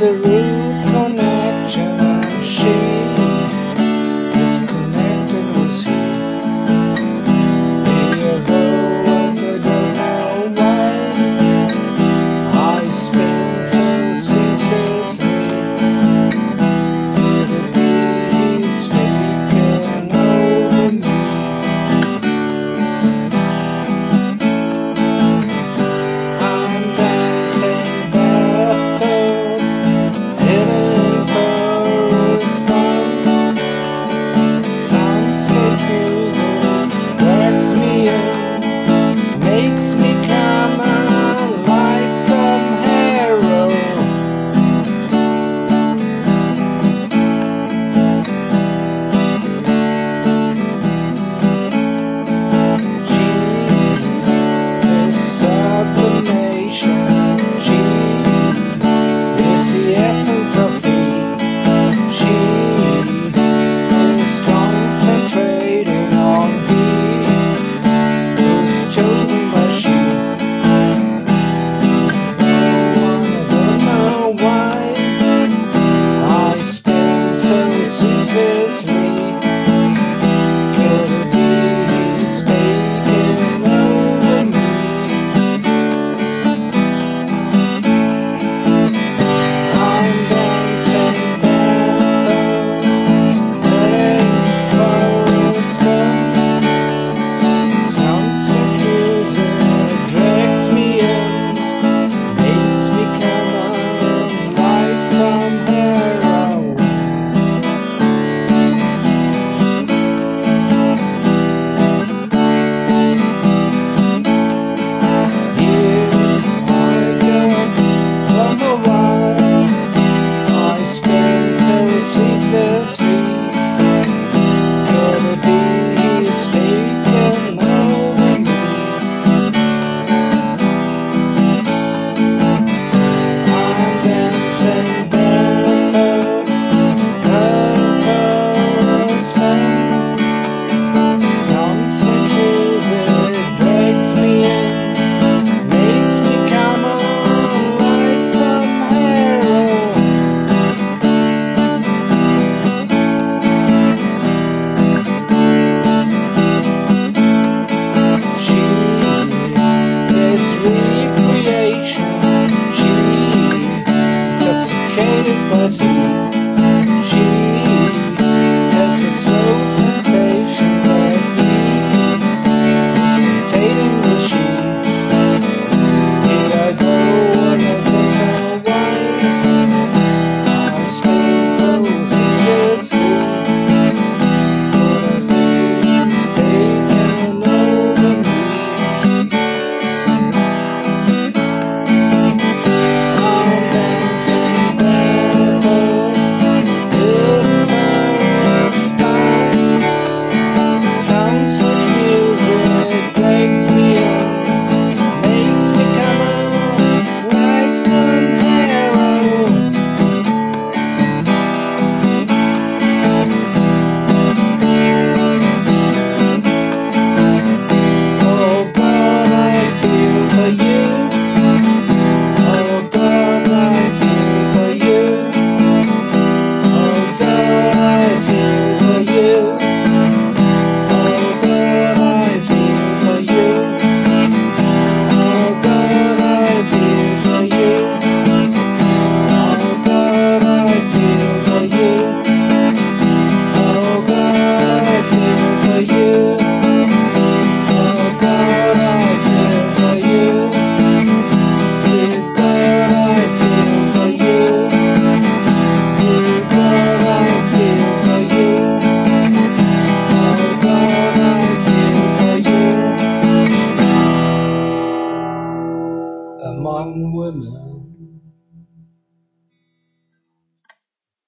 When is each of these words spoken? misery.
misery. 0.00 0.39